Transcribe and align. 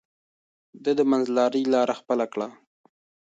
ده 0.83 0.91
د 0.99 1.01
منځلارۍ 1.11 1.63
لار 1.73 1.89
خپله 1.99 2.25
کړې 2.33 2.47
وه. 2.49 2.49